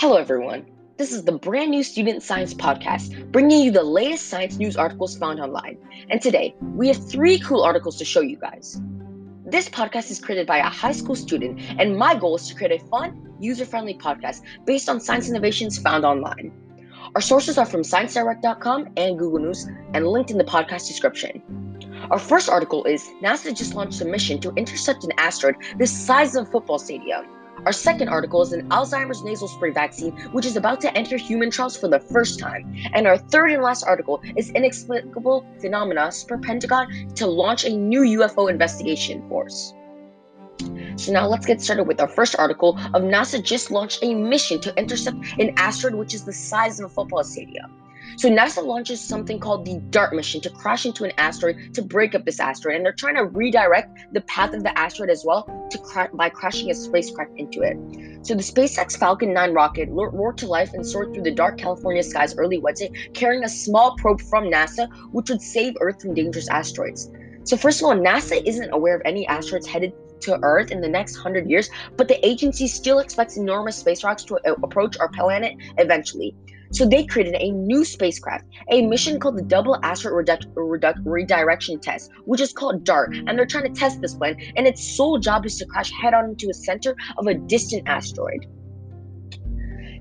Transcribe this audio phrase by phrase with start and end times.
[0.00, 0.64] Hello, everyone.
[0.96, 5.18] This is the brand new Student Science Podcast, bringing you the latest science news articles
[5.18, 5.76] found online.
[6.08, 8.80] And today, we have three cool articles to show you guys.
[9.44, 12.80] This podcast is created by a high school student, and my goal is to create
[12.80, 16.50] a fun, user friendly podcast based on science innovations found online.
[17.14, 21.42] Our sources are from ScienceDirect.com and Google News, and linked in the podcast description.
[22.10, 26.36] Our first article is NASA just launched a mission to intercept an asteroid the size
[26.36, 27.26] of a football stadium.
[27.66, 31.50] Our second article is an Alzheimer's nasal spray vaccine, which is about to enter human
[31.50, 32.74] trials for the first time.
[32.94, 38.00] And our third and last article is inexplicable phenomena spur Pentagon to launch a new
[38.20, 39.74] UFO investigation force.
[40.96, 44.60] So now let's get started with our first article of NASA just launched a mission
[44.60, 47.70] to intercept an asteroid which is the size of a football stadium.
[48.16, 52.14] So NASA launches something called the DART mission to crash into an asteroid to break
[52.14, 55.44] up this asteroid, and they're trying to redirect the path of the asteroid as well
[55.70, 57.76] to cra- by crashing a spacecraft into it.
[58.26, 62.02] So the SpaceX Falcon 9 rocket roared to life and soared through the dark California
[62.02, 66.48] skies early Wednesday, carrying a small probe from NASA, which would save Earth from dangerous
[66.48, 67.10] asteroids.
[67.44, 70.88] So first of all, NASA isn't aware of any asteroids headed to Earth in the
[70.88, 75.08] next 100 years, but the agency still expects enormous space rocks to uh, approach our
[75.08, 76.36] planet eventually.
[76.72, 81.80] So they created a new spacecraft, a mission called the Double Asteroid Redu- Redu- Redirection
[81.80, 85.18] Test, which is called DART, and they're trying to test this plan, and its sole
[85.18, 88.46] job is to crash head on into the center of a distant asteroid.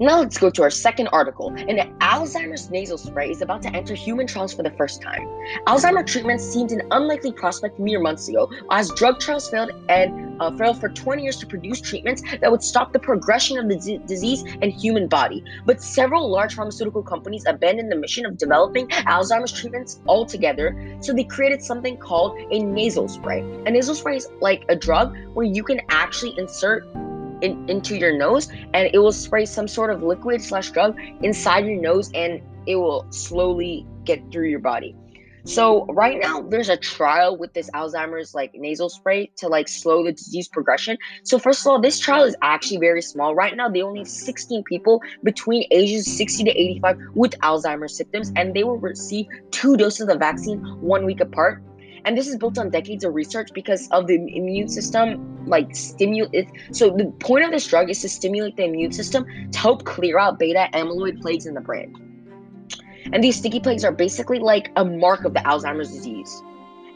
[0.00, 1.48] Now let's go to our second article.
[1.50, 5.26] An Alzheimer's nasal spray is about to enter human trials for the first time.
[5.66, 10.56] Alzheimer treatment seemed an unlikely prospect mere months ago, as drug trials failed and uh,
[10.56, 14.00] failed for 20 years to produce treatments that would stop the progression of the d-
[14.06, 15.44] disease and human body.
[15.66, 21.24] But several large pharmaceutical companies abandoned the mission of developing Alzheimer's treatments altogether, so they
[21.24, 23.40] created something called a nasal spray.
[23.66, 26.88] A nasal spray is like a drug where you can actually insert
[27.42, 31.66] in, into your nose and it will spray some sort of liquid slash drug inside
[31.66, 34.94] your nose and it will slowly get through your body.
[35.44, 40.04] So right now there's a trial with this alzheimer's like nasal spray to like slow
[40.04, 40.98] the disease progression.
[41.22, 43.34] So first of all this trial is actually very small.
[43.34, 48.32] Right now they only have 16 people between ages 60 to 85 with alzheimer's symptoms
[48.36, 51.62] and they will receive two doses of vaccine one week apart
[52.04, 56.48] and this is built on decades of research because of the immune system like stimulate
[56.72, 60.18] so the point of this drug is to stimulate the immune system to help clear
[60.18, 62.10] out beta amyloid plaques in the brain.
[63.12, 66.42] And these sticky plaques are basically like a mark of the alzheimer's disease.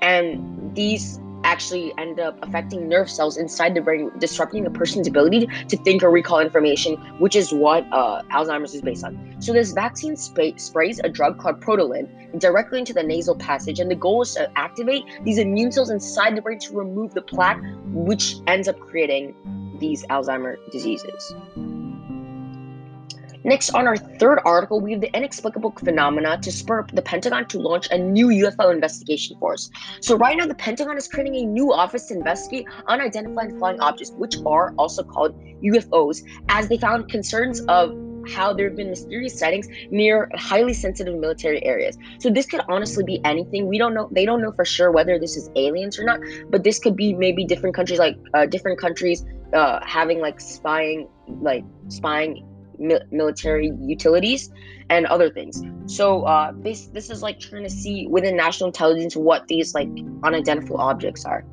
[0.00, 5.46] And these actually end up affecting nerve cells inside the brain, disrupting a person's ability
[5.68, 9.36] to think or recall information, which is what uh, Alzheimer's is based on.
[9.40, 12.08] So this vaccine spray- sprays a drug called Protollin
[12.38, 16.36] directly into the nasal passage, and the goal is to activate these immune cells inside
[16.36, 19.34] the brain to remove the plaque, which ends up creating
[19.78, 21.34] these Alzheimer diseases.
[23.44, 27.58] Next, on our third article, we have the inexplicable phenomena to spur the Pentagon to
[27.58, 29.70] launch a new UFO investigation force.
[30.00, 34.12] So, right now, the Pentagon is creating a new office to investigate unidentified flying objects,
[34.16, 37.96] which are also called UFOs, as they found concerns of
[38.28, 41.98] how there have been mysterious sightings near highly sensitive military areas.
[42.20, 43.66] So this could honestly be anything.
[43.66, 44.08] We don't know.
[44.12, 46.20] They don't know for sure whether this is aliens or not.
[46.48, 51.08] But this could be maybe different countries, like uh, different countries uh, having like spying,
[51.40, 52.46] like spying
[53.10, 54.50] military utilities
[54.90, 55.62] and other things.
[55.86, 59.88] So uh, this this is like trying to see within national intelligence what these like
[60.22, 61.44] unidentified objects are.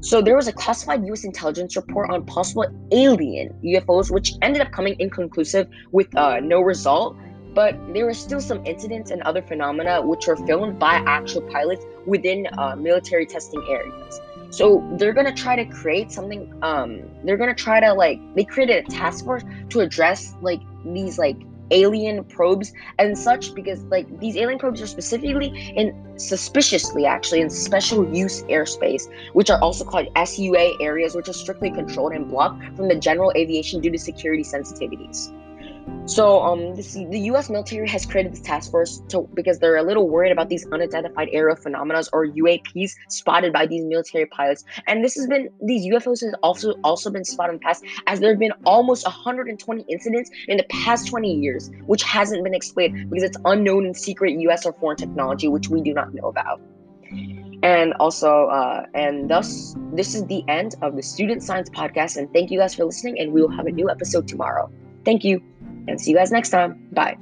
[0.00, 1.24] So there was a classified U.S.
[1.24, 7.16] intelligence report on possible alien UFOs, which ended up coming inconclusive with uh, no result.
[7.54, 11.84] But there were still some incidents and other phenomena which were filmed by actual pilots
[12.04, 14.20] within uh, military testing areas.
[14.50, 16.52] So they're gonna try to create something.
[16.62, 21.18] Um, they're gonna try to like they created a task force to address like these
[21.18, 21.36] like
[21.70, 27.50] alien probes and such because like these alien probes are specifically in suspiciously actually in
[27.50, 32.62] special use airspace which are also called SUA areas which are strictly controlled and blocked
[32.76, 35.32] from the general aviation due to security sensitivities.
[36.06, 37.50] So, um, this, the U.S.
[37.50, 41.28] military has created this task force to, because they're a little worried about these unidentified
[41.32, 44.64] aerial phenomena or UAPs spotted by these military pilots.
[44.86, 48.20] And this has been these UFOs has also also been spotted in the past, as
[48.20, 53.10] there have been almost 120 incidents in the past 20 years, which hasn't been explained
[53.10, 54.64] because it's unknown and secret U.S.
[54.64, 56.60] or foreign technology, which we do not know about.
[57.64, 62.16] And also, uh, and thus, this is the end of the Student Science Podcast.
[62.16, 63.18] And thank you guys for listening.
[63.18, 64.70] And we will have a new episode tomorrow.
[65.04, 65.42] Thank you
[65.86, 66.88] and see you guys next time.
[66.92, 67.16] Bye.